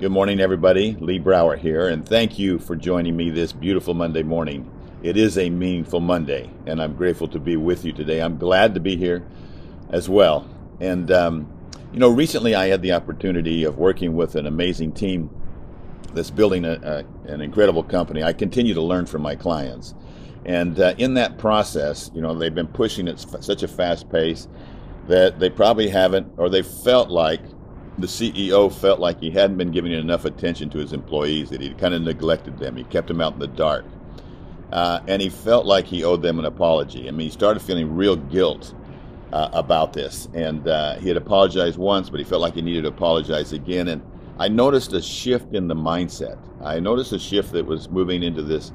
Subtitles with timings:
[0.00, 0.96] Good morning, everybody.
[0.98, 4.68] Lee Brower here, and thank you for joining me this beautiful Monday morning.
[5.04, 8.20] It is a meaningful Monday, and I'm grateful to be with you today.
[8.20, 9.24] I'm glad to be here
[9.90, 10.50] as well.
[10.80, 11.48] And, um,
[11.92, 15.30] you know, recently I had the opportunity of working with an amazing team
[16.12, 18.24] that's building a, a, an incredible company.
[18.24, 19.94] I continue to learn from my clients.
[20.44, 24.48] And uh, in that process, you know, they've been pushing at such a fast pace
[25.06, 27.42] that they probably haven't, or they felt like
[27.98, 31.78] the CEO felt like he hadn't been giving enough attention to his employees, that he'd
[31.78, 32.76] kind of neglected them.
[32.76, 33.84] He kept them out in the dark.
[34.72, 37.06] Uh, and he felt like he owed them an apology.
[37.06, 38.74] I mean, he started feeling real guilt
[39.32, 40.28] uh, about this.
[40.34, 43.88] And uh, he had apologized once, but he felt like he needed to apologize again.
[43.88, 44.02] And
[44.38, 46.38] I noticed a shift in the mindset.
[46.62, 48.72] I noticed a shift that was moving into this,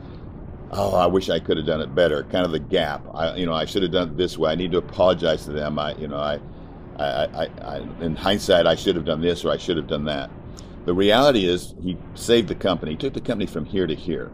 [0.71, 3.05] oh, I wish I could have done it better, kind of the gap.
[3.13, 4.51] I, you know, I should have done it this way.
[4.51, 5.77] I need to apologize to them.
[5.79, 6.39] I, you know, I,
[6.99, 10.05] I, I, I, in hindsight, I should have done this or I should have done
[10.05, 10.29] that.
[10.85, 12.95] The reality is, he saved the company.
[12.95, 14.31] Took the company from here to here.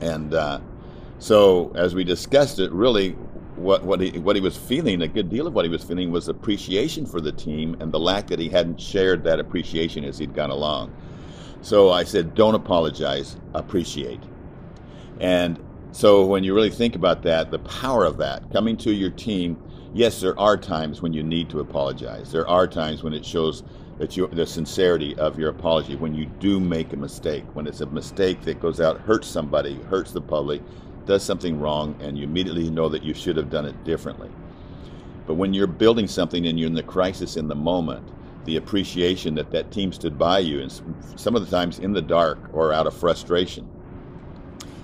[0.00, 0.60] And uh,
[1.18, 3.12] so, as we discussed it, really,
[3.56, 6.10] what what he what he was feeling, a good deal of what he was feeling,
[6.10, 10.18] was appreciation for the team and the lack that he hadn't shared that appreciation as
[10.18, 10.92] he'd gone along.
[11.60, 14.20] So I said, don't apologize, appreciate.
[15.20, 15.58] And
[15.92, 19.56] so when you really think about that, the power of that coming to your team
[19.94, 22.30] yes, there are times when you need to apologize.
[22.30, 23.62] There are times when it shows
[23.98, 27.44] that you the sincerity of your apology when you do make a mistake.
[27.54, 30.60] When it's a mistake that goes out, hurts somebody, hurts the public,
[31.06, 34.30] does something wrong, and you immediately know that you should have done it differently.
[35.26, 38.06] But when you're building something and you're in the crisis in the moment,
[38.44, 40.72] the appreciation that that team stood by you, and
[41.16, 43.68] some of the times in the dark or out of frustration.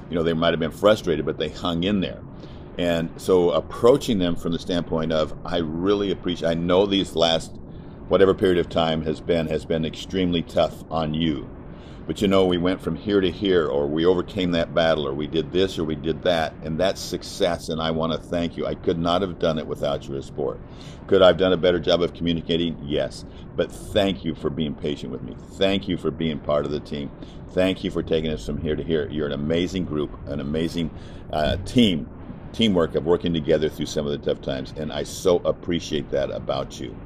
[0.08, 2.20] You know, they might have been frustrated, but they hung in there.
[2.78, 7.52] And so approaching them from the standpoint of, I really appreciate, I know these last
[8.08, 11.48] whatever period of time has been has been extremely tough on you.
[12.06, 15.14] But you know, we went from here to here, or we overcame that battle, or
[15.14, 17.68] we did this, or we did that, and that's success.
[17.68, 18.66] And I want to thank you.
[18.66, 20.58] I could not have done it without your support.
[21.06, 22.76] Could I have done a better job of communicating?
[22.82, 23.24] Yes.
[23.54, 25.36] But thank you for being patient with me.
[25.52, 27.12] Thank you for being part of the team.
[27.50, 29.08] Thank you for taking us from here to here.
[29.08, 30.90] You're an amazing group, an amazing
[31.32, 32.08] uh, team
[32.52, 34.72] teamwork of working together through some of the tough times.
[34.76, 36.96] And I so appreciate that about you.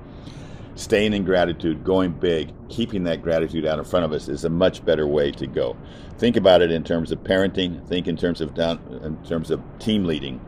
[0.76, 4.50] Staying in gratitude, going big, keeping that gratitude out in front of us is a
[4.50, 5.76] much better way to go.
[6.18, 7.86] Think about it in terms of parenting.
[7.86, 10.40] Think in terms of down, in terms of team leading.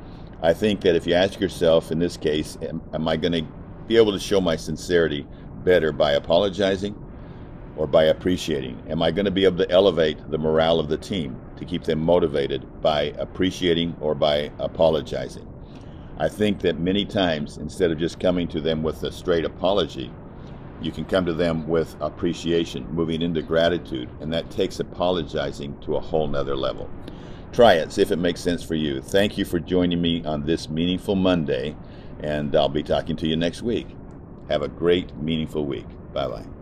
[0.43, 3.47] I think that if you ask yourself, in this case, am, am I going to
[3.87, 5.27] be able to show my sincerity
[5.65, 6.95] better by apologizing
[7.77, 8.83] or by appreciating?
[8.89, 11.85] Am I going to be able to elevate the morale of the team to keep
[11.85, 15.47] them motivated by appreciating or by apologizing?
[16.19, 20.11] I think that many times, instead of just coming to them with a straight apology,
[20.81, 25.97] you can come to them with appreciation, moving into gratitude, and that takes apologizing to
[25.97, 26.91] a whole nother level.
[27.53, 29.01] Try it, see if it makes sense for you.
[29.01, 31.77] Thank you for joining me on this meaningful Monday,
[32.21, 33.89] and I'll be talking to you next week.
[34.49, 35.87] Have a great, meaningful week.
[36.13, 36.56] Bye bye.